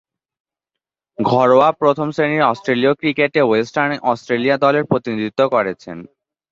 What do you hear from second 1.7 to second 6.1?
প্রথম-শ্রেণীর অস্ট্রেলীয় ক্রিকেটে ওয়েস্টার্ন অস্ট্রেলিয়া দলের প্রতিনিধিত্ব করেছেন।